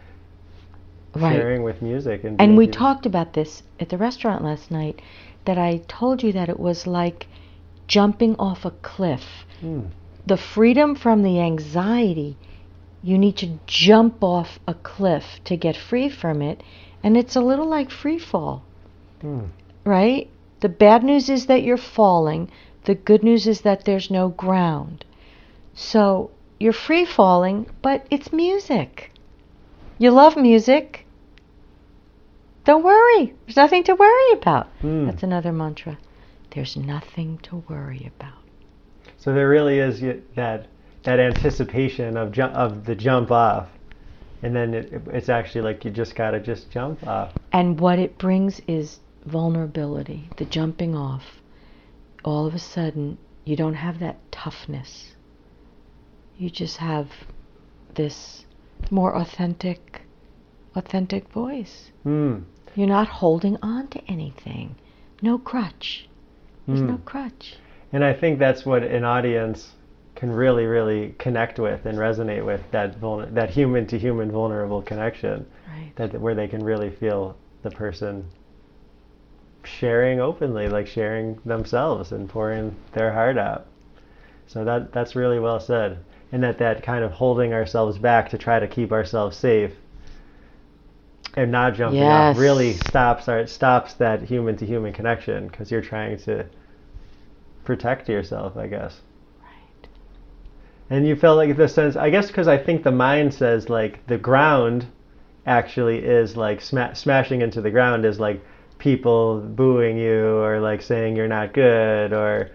[1.13, 1.35] Right.
[1.35, 5.01] Sharing with music and And we able- talked about this at the restaurant last night.
[5.43, 7.27] That I told you that it was like
[7.85, 9.25] jumping off a cliff.
[9.59, 9.87] Hmm.
[10.25, 12.37] The freedom from the anxiety,
[13.01, 16.63] you need to jump off a cliff to get free from it.
[17.03, 18.63] And it's a little like free fall,
[19.23, 19.45] Hmm.
[19.85, 20.29] right?
[20.59, 22.51] The bad news is that you're falling.
[22.83, 25.05] The good news is that there's no ground.
[25.73, 29.11] So you're free falling, but it's music.
[29.97, 31.05] You love music.
[32.65, 33.33] Don't worry.
[33.45, 34.67] There's nothing to worry about.
[34.81, 35.05] Hmm.
[35.05, 35.97] That's another mantra.
[36.51, 38.39] There's nothing to worry about.
[39.17, 40.01] So there really is
[40.35, 40.67] that
[41.03, 43.69] that anticipation of ju- of the jump off,
[44.41, 47.33] and then it, it's actually like you just gotta just jump off.
[47.51, 51.41] And what it brings is vulnerability, the jumping off.
[52.23, 55.15] All of a sudden, you don't have that toughness.
[56.37, 57.09] You just have
[57.95, 58.45] this
[58.89, 60.01] more authentic,
[60.75, 61.91] authentic voice.
[62.03, 62.39] Hmm.
[62.75, 64.75] You're not holding on to anything.
[65.21, 66.09] No crutch.
[66.67, 66.87] There's Hmm.
[66.87, 67.57] no crutch.
[67.91, 69.73] And I think that's what an audience
[70.15, 74.81] can really, really connect with and resonate with that vulner- that human to human vulnerable
[74.81, 75.91] connection, Right.
[75.95, 78.25] that where they can really feel the person
[79.65, 83.67] sharing openly, like sharing themselves and pouring their heart out.
[84.47, 88.37] So that that's really well said, and that that kind of holding ourselves back to
[88.37, 89.71] try to keep ourselves safe
[91.35, 95.81] and not jumping off really stops our stops that human to human connection because you're
[95.81, 96.45] trying to
[97.63, 99.01] protect yourself, I guess.
[99.41, 99.89] Right.
[100.89, 104.05] And you felt like the sense, I guess, because I think the mind says like
[104.07, 104.85] the ground
[105.45, 108.43] actually is like sma- smashing into the ground is like
[108.83, 112.51] people booing you or like saying you're not good or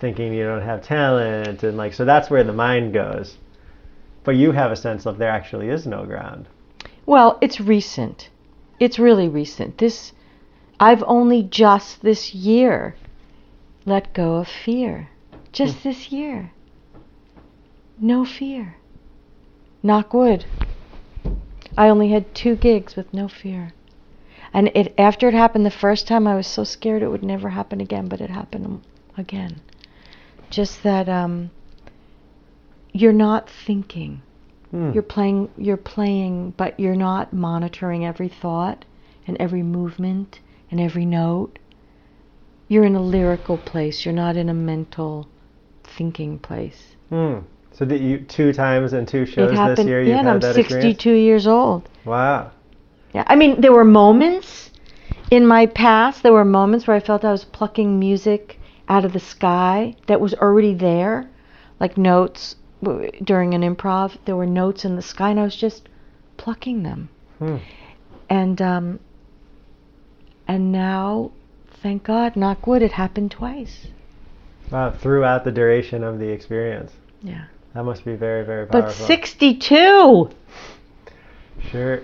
[0.00, 3.38] thinking you don't have talent and like so that's where the mind goes.
[4.24, 6.48] But you have a sense of there actually is no ground.
[7.06, 8.30] Well, it's recent.
[8.80, 9.78] It's really recent.
[9.78, 10.12] This
[10.80, 12.96] I've only just this year
[13.86, 15.08] let go of fear.
[15.52, 15.88] Just hmm.
[15.88, 16.50] this year.
[18.00, 18.76] No fear.
[19.84, 20.46] Knock wood.
[21.76, 23.72] I only had two gigs with no fear.
[24.54, 27.50] And it after it happened the first time I was so scared it would never
[27.50, 28.82] happen again, but it happened
[29.18, 29.60] again.
[30.48, 31.50] Just that um
[32.92, 34.22] you're not thinking.
[34.70, 34.92] Hmm.
[34.92, 38.84] You're playing you're playing but you're not monitoring every thought
[39.26, 40.38] and every movement
[40.70, 41.58] and every note.
[42.68, 44.04] You're in a lyrical place.
[44.04, 45.26] You're not in a mental
[45.82, 46.94] thinking place.
[47.08, 47.40] Hmm.
[47.72, 49.88] So that you two times and two shows this happened.
[49.88, 49.98] year.
[49.98, 51.04] You've yeah, and I'm that 62 experience?
[51.04, 51.88] years old.
[52.04, 52.52] Wow.
[53.14, 54.70] Yeah, I mean, there were moments
[55.30, 56.22] in my past.
[56.22, 60.20] There were moments where I felt I was plucking music out of the sky that
[60.20, 61.30] was already there,
[61.78, 62.56] like notes
[63.22, 64.16] during an improv.
[64.24, 65.88] There were notes in the sky, and I was just
[66.36, 67.08] plucking them.
[67.38, 67.56] Hmm.
[68.28, 69.00] And um,
[70.48, 71.30] and now,
[71.82, 73.86] thank God, knock wood, it happened twice.
[74.70, 74.90] Wow.
[74.90, 76.92] Throughout the duration of the experience.
[77.22, 77.44] Yeah.
[77.74, 78.90] That must be very, very powerful.
[78.90, 80.30] But 62.
[81.70, 82.02] Sure.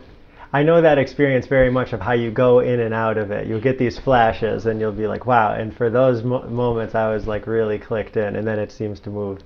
[0.53, 3.47] I know that experience very much of how you go in and out of it.
[3.47, 5.53] You'll get these flashes and you'll be like, wow.
[5.53, 8.99] And for those mo- moments, I was like really clicked in, and then it seems
[9.01, 9.41] to move,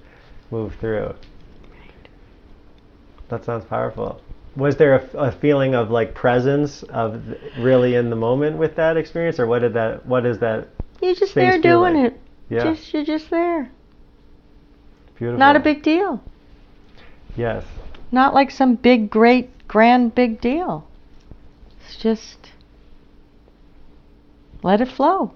[0.51, 1.15] move through.
[3.29, 4.21] That sounds powerful.
[4.57, 8.77] Was there a, a feeling of like presence of th- really in the moment with
[8.77, 10.07] that experience, or what did that?
[10.07, 10.69] What is that?
[11.03, 12.21] You're just there doing like- it.
[12.51, 13.71] Yeah, Just you're just there.
[15.17, 15.39] beautiful.
[15.39, 16.23] Not a big deal.
[17.37, 17.65] Yes.
[18.13, 20.87] Not like some big, great, grand, big deal.
[21.97, 22.53] Just
[24.63, 25.33] let it flow.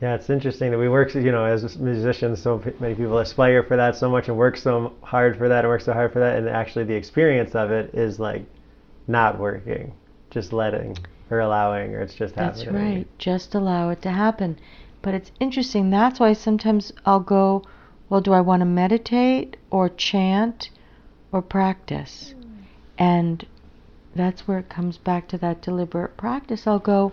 [0.00, 3.76] Yeah, it's interesting that we work, you know, as musicians, so many people aspire for
[3.76, 6.36] that so much and work so hard for that and work so hard for that,
[6.36, 8.44] and actually the experience of it is like
[9.06, 9.92] not working,
[10.30, 10.96] just letting
[11.30, 12.96] or allowing, or it's just That's happening.
[12.96, 13.18] right.
[13.18, 14.58] Just allow it to happen.
[15.00, 15.90] But it's interesting.
[15.90, 17.62] That's why sometimes I'll go,
[18.08, 20.70] well, do I want to meditate or chant
[21.32, 22.34] or practice?
[22.98, 23.46] And
[24.14, 26.66] that's where it comes back to that deliberate practice.
[26.66, 27.12] I'll go,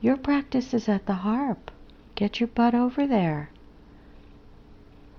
[0.00, 1.70] your practice is at the harp.
[2.14, 3.50] Get your butt over there.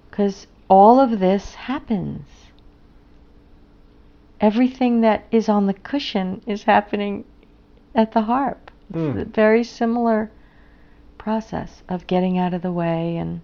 [0.09, 2.27] Because all of this happens.
[4.39, 7.23] Everything that is on the cushion is happening
[7.95, 8.71] at the harp.
[8.89, 9.21] It's Mm.
[9.21, 10.29] a very similar
[11.17, 13.41] process of getting out of the way and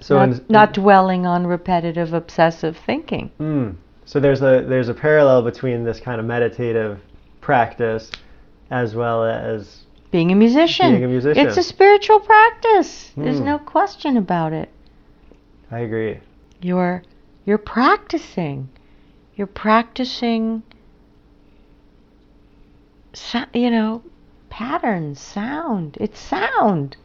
[0.00, 3.30] So not, in- not dwelling on repetitive obsessive thinking.
[3.38, 3.76] Mm.
[4.12, 7.00] So there's a there's a parallel between this kind of meditative
[7.40, 8.10] practice
[8.70, 10.90] as well as Being a musician.
[10.90, 11.46] Being a musician.
[11.46, 13.10] It's a spiritual practice.
[13.16, 13.46] There's Hmm.
[13.46, 14.68] no question about it.
[15.70, 16.18] I agree.
[16.60, 17.04] You're
[17.46, 18.68] you're practicing.
[19.34, 20.62] You're practicing
[23.54, 24.02] you know,
[24.50, 25.96] patterns, sound.
[25.98, 26.98] It's sound.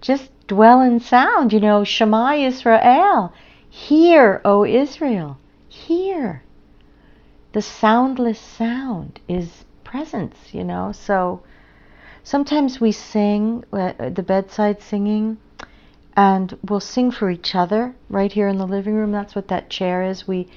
[0.00, 1.52] Just dwell in sound.
[1.52, 3.32] You know, Shema Israel.
[3.70, 5.38] Hear, O Israel.
[5.86, 6.42] Hear.
[7.52, 10.92] The soundless sound is presence, you know.
[10.92, 11.42] So
[12.22, 15.38] sometimes we sing, uh, the bedside singing,
[16.16, 19.12] and we'll sing for each other right here in the living room.
[19.12, 20.28] That's what that chair is.
[20.28, 20.48] We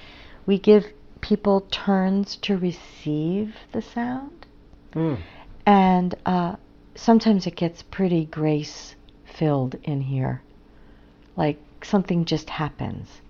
[0.45, 0.85] we give
[1.21, 4.45] people turns to receive the sound,
[4.93, 5.17] Mm.
[5.65, 6.55] and uh,
[6.93, 10.41] sometimes it gets pretty grace filled in here,
[11.35, 13.21] like something just happens.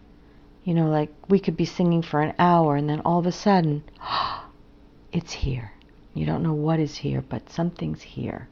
[0.65, 3.31] You know, like we could be singing for an hour, and then all of a
[3.31, 3.83] sudden,
[5.13, 5.71] it's here.
[6.15, 8.47] You don't know what is here, but something's here.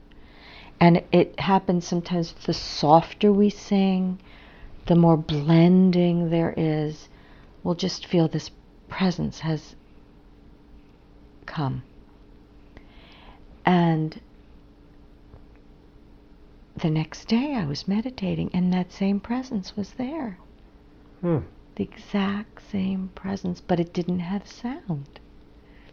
[0.80, 4.20] And it happens sometimes the softer we sing,
[4.86, 7.10] the more blending there is,
[7.64, 8.52] we'll just feel this
[8.90, 9.76] presence has
[11.48, 11.82] come.
[13.66, 14.20] And
[16.76, 20.38] the next day I was meditating, and that same presence was there.
[21.22, 21.40] Hmm.
[21.76, 25.20] The exact same presence, but it didn't have sound.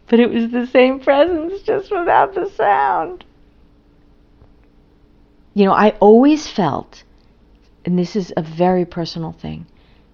[0.07, 3.23] But it was the same presence, just without the sound.
[5.53, 7.03] You know, I always felt,
[7.83, 9.65] and this is a very personal thing,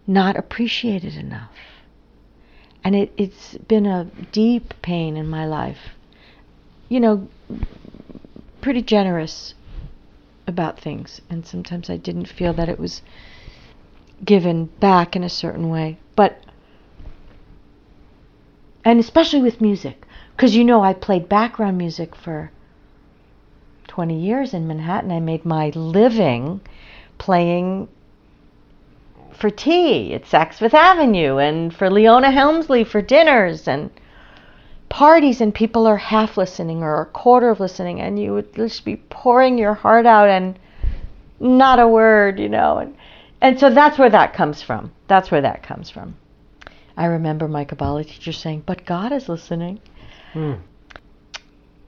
[0.05, 1.51] not appreciated enough.
[2.83, 5.95] And it, it's been a deep pain in my life.
[6.87, 7.27] You know,
[8.61, 9.53] pretty generous
[10.47, 13.01] about things, and sometimes I didn't feel that it was
[14.23, 15.97] given back in a certain way.
[16.15, 16.43] But,
[18.83, 22.51] and especially with music, because you know, I played background music for
[23.87, 25.11] 20 years in Manhattan.
[25.11, 26.61] I made my living
[27.17, 27.87] playing
[29.33, 33.89] for tea at Saks Fifth Avenue and for Leona Helmsley for dinners and
[34.89, 38.85] parties and people are half listening or a quarter of listening and you would just
[38.85, 40.57] be pouring your heart out and
[41.39, 42.77] not a word, you know.
[42.77, 42.95] And
[43.41, 44.91] and so that's where that comes from.
[45.07, 46.15] That's where that comes from.
[46.95, 49.79] I remember my Kabbalah teacher saying, "But God is listening."
[50.33, 50.53] Hmm.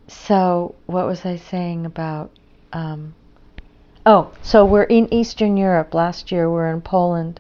[0.08, 2.32] So what was I saying about?
[2.74, 3.16] Um,
[4.06, 5.94] oh, so we're in Eastern Europe.
[5.94, 7.40] Last year we're in Poland,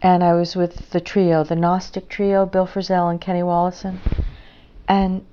[0.00, 3.98] and I was with the trio, the Gnostic trio, Bill Frisell and Kenny Wollesen,
[4.86, 5.24] and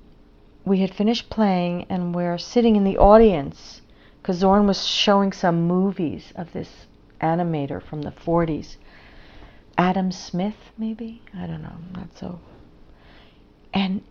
[0.66, 3.80] we had finished playing, and we're sitting in the audience
[4.20, 6.86] because Zorn was showing some movies of this
[7.20, 8.76] animator from the 40s
[9.78, 11.22] Adam Smith, maybe?
[11.34, 12.40] I don't know, not so.
[13.74, 14.02] And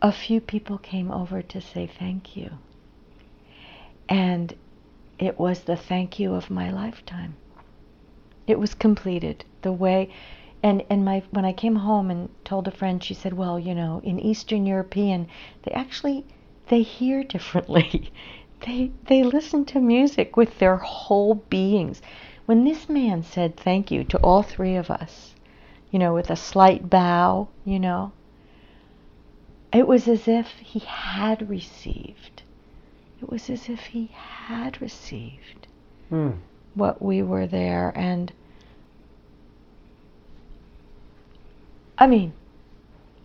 [0.00, 2.50] a few people came over to say thank you.
[4.08, 4.54] And
[5.18, 7.36] it was the thank you of my lifetime.
[8.46, 10.10] It was completed the way
[10.64, 13.74] and and my when I came home and told a friend she said, "Well, you
[13.74, 15.28] know, in Eastern European,
[15.62, 16.24] they actually
[16.68, 18.10] they hear differently.
[18.66, 22.00] They they listen to music with their whole beings.
[22.46, 25.34] When this man said thank you to all three of us,
[25.90, 28.12] you know, with a slight bow, you know,
[29.72, 32.42] it was as if he had received.
[33.20, 35.66] It was as if he had received
[36.10, 36.36] Mm.
[36.74, 38.32] what we were there and
[41.96, 42.32] I mean,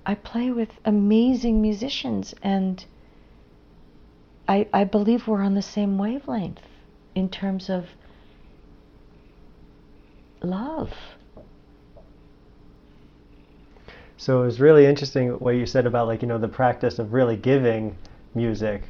[0.05, 2.85] I play with amazing musicians and
[4.49, 6.63] I I believe we're on the same wavelength
[7.13, 7.85] in terms of
[10.41, 10.91] love.
[14.17, 17.13] So it was really interesting what you said about like you know the practice of
[17.13, 17.95] really giving
[18.33, 18.81] music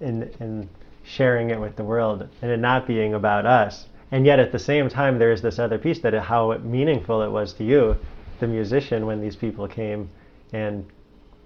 [0.00, 0.68] and and
[1.02, 3.86] sharing it with the world and it not being about us.
[4.12, 7.22] And yet at the same time there is this other piece that it, how meaningful
[7.22, 7.96] it was to you,
[8.38, 10.10] the musician, when these people came
[10.52, 10.84] and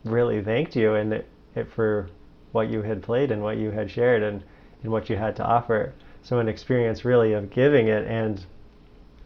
[0.04, 2.08] really thanked you and it, it for
[2.54, 4.42] what you had played and what you had shared and,
[4.82, 5.92] and what you had to offer.
[6.22, 8.44] So an experience really of giving it and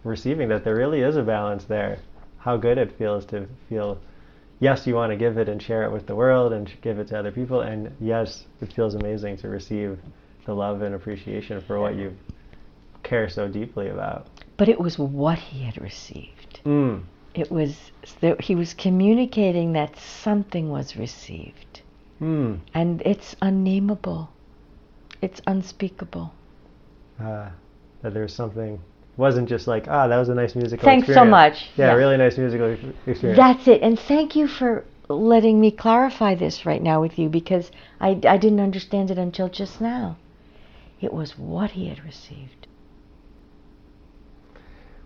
[0.02, 1.98] receiving that there really is a balance there.
[2.38, 4.00] How good it feels to feel,
[4.60, 7.08] yes, you want to give it and share it with the world and give it
[7.08, 9.98] to other people, and yes, it feels amazing to receive
[10.46, 12.16] the love and appreciation for what you
[13.02, 14.26] care so deeply about.
[14.56, 16.60] But it was what he had received.
[16.64, 17.04] Mm.
[17.34, 21.82] It was that he was communicating that something was received.
[22.20, 22.60] Mm.
[22.74, 24.30] And it's unnameable.
[25.22, 26.32] It's unspeakable.
[27.20, 27.50] Uh,
[28.02, 28.80] that there's something.
[29.16, 30.76] Wasn't just like ah that was a nice musical.
[30.88, 31.06] Experience.
[31.06, 31.70] Thanks so much.
[31.76, 31.94] Yeah, Yeah.
[31.94, 33.36] really nice musical experience.
[33.36, 33.82] That's it.
[33.82, 38.36] And thank you for letting me clarify this right now with you because I, I
[38.36, 40.16] didn't understand it until just now.
[41.00, 42.68] It was what he had received.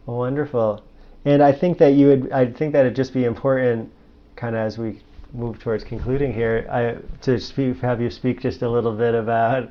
[0.06, 0.82] Well, wonderful.
[1.24, 2.32] And I think that you would.
[2.32, 3.92] I think that it'd just be important,
[4.36, 5.00] kind of as we
[5.32, 9.70] move towards concluding here, I, to speak, have you speak just a little bit about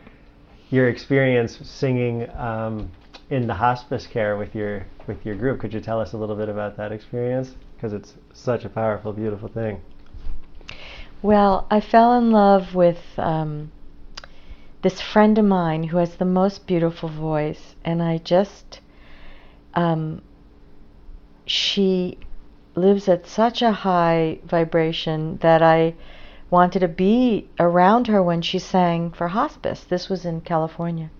[0.70, 2.90] your experience singing um,
[3.30, 5.60] in the hospice care with your with your group.
[5.60, 7.54] Could you tell us a little bit about that experience?
[7.74, 9.80] Because it's such a powerful, beautiful thing.
[11.22, 13.72] Well, I fell in love with um,
[14.82, 18.80] this friend of mine who has the most beautiful voice, and I just,
[19.74, 20.22] um,
[21.46, 22.18] she
[22.78, 25.94] lives at such a high vibration that I
[26.50, 29.84] wanted to be around her when she sang for hospice.
[29.84, 31.10] This was in California.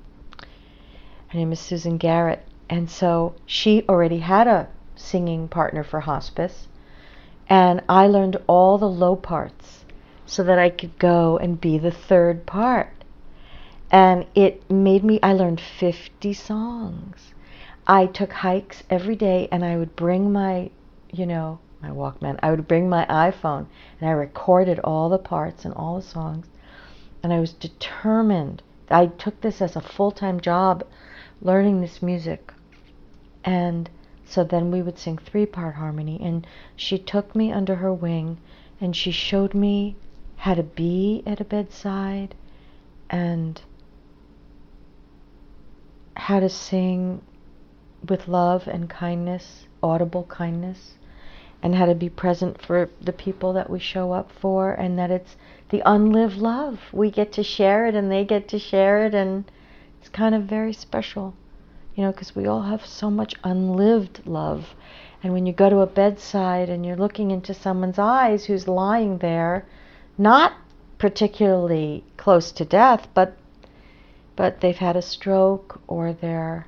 [1.29, 6.69] Her name is Susan Garrett, and so she already had a singing partner for hospice,
[7.49, 9.85] and I learned all the low parts
[10.29, 12.93] so that I could go and be the third part.
[13.91, 17.33] And it made me, I learned 50 songs.
[17.87, 20.71] I took hikes every day and I would bring my,
[21.13, 23.67] you know, my Walkman, I would bring my iPhone
[24.01, 26.47] and I recorded all the parts and all the songs.
[27.23, 28.63] And I was determined.
[28.91, 30.85] I took this as a full time job,
[31.41, 32.53] learning this music.
[33.45, 33.89] And
[34.25, 36.21] so then we would sing three part harmony.
[36.23, 36.47] And
[36.77, 38.39] she took me under her wing
[38.81, 39.97] and she showed me
[40.37, 42.35] how to be at a bedside
[43.11, 43.61] and
[46.17, 47.23] how to sing
[48.07, 50.98] with love and kindness, audible kindness,
[51.63, 55.11] and how to be present for the people that we show up for, and that
[55.11, 55.37] it's
[55.71, 56.81] the unlived love.
[56.93, 59.51] We get to share it and they get to share it, and
[60.01, 61.35] it's kind of very special,
[61.95, 64.75] you know, because we all have so much unlived love.
[65.23, 69.19] And when you go to a bedside and you're looking into someone's eyes who's lying
[69.19, 69.67] there,
[70.17, 70.53] not
[70.99, 73.37] particularly close to death, but
[74.37, 76.67] but they've had a stroke or they're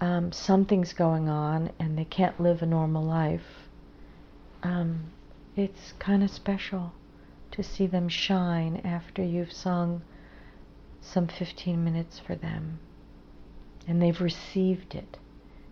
[0.00, 3.65] um, something's going on and they can't live a normal life.
[4.66, 5.12] Um,
[5.54, 6.92] it's kind of special
[7.52, 10.02] to see them shine after you've sung
[11.00, 12.80] some 15 minutes for them
[13.86, 15.18] and they've received it.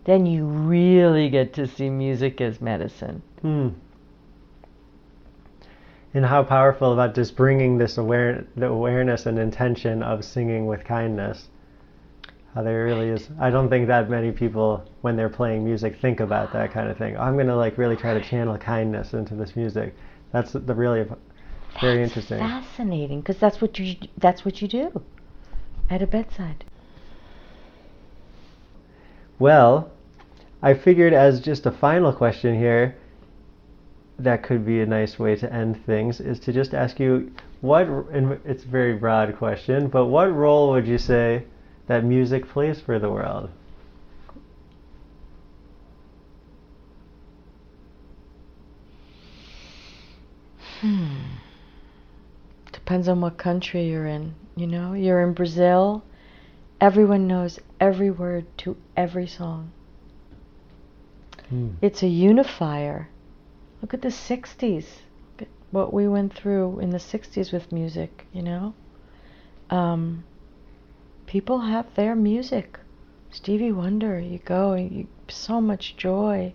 [0.05, 3.21] Then you really get to see music as medicine.
[3.41, 3.69] Hmm.
[6.13, 10.85] And how powerful about just bringing this aware, the awareness and intention of singing with
[10.85, 11.49] kindness.
[12.55, 13.27] How there really is.
[13.37, 16.97] I don't think that many people, when they're playing music, think about that kind of
[16.97, 17.17] thing.
[17.17, 19.93] I'm going to like really try to channel kindness into this music.
[20.31, 21.03] That's the really
[21.81, 22.39] very That's interesting.
[22.39, 25.03] Fascinating, because that's what you that's what you do
[25.89, 26.63] at a bedside.
[29.37, 29.91] Well,
[30.61, 32.95] I figured as just a final question here,
[34.17, 37.87] that could be a nice way to end things, is to just ask you what,
[38.13, 41.43] and it's a very broad question, but what role would you say
[41.87, 43.49] that music plays for the world?
[50.81, 51.15] Hmm.
[52.71, 54.35] Depends on what country you're in.
[54.55, 56.03] You know, you're in Brazil,
[56.79, 59.71] everyone knows every word to every song.
[61.49, 61.71] Hmm.
[61.81, 63.09] It's a unifier.
[63.81, 64.85] Look at the 60s.
[65.31, 68.73] Look at what we went through in the 60s with music, you know?
[69.69, 70.23] Um,
[71.35, 72.79] people have their music.
[73.29, 76.53] Stevie Wonder, you go, you, so much joy.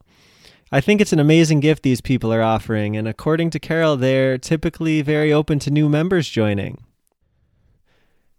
[0.71, 4.37] I think it's an amazing gift these people are offering, and according to Carol, they're
[4.37, 6.81] typically very open to new members joining.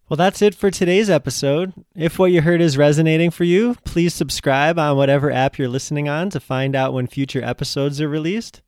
[0.08, 1.72] Well, that's it for today's episode.
[1.96, 6.08] If what you heard is resonating for you, please subscribe on whatever app you're listening
[6.08, 8.62] on to find out when future episodes are released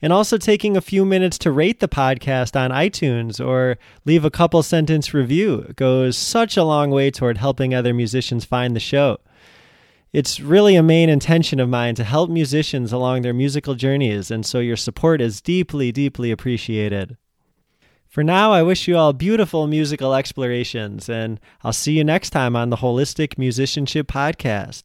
[0.00, 4.30] and also taking a few minutes to rate the podcast on iTunes or leave a
[4.30, 9.18] couple sentence review goes such a long way toward helping other musicians find the show.
[10.12, 14.46] It's really a main intention of mine to help musicians along their musical journeys, and
[14.46, 17.16] so your support is deeply, deeply appreciated.
[18.08, 22.56] For now, I wish you all beautiful musical explorations, and I'll see you next time
[22.56, 24.84] on the Holistic Musicianship Podcast.